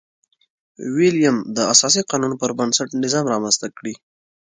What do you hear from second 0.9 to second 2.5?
ویلیم د اساسي قانون